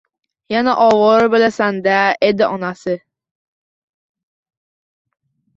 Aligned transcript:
Yana 0.53 0.71
ovora 0.85 1.27
boʻlasan-da 1.33 1.99
endi, 2.29 2.45
onasi 2.55 2.97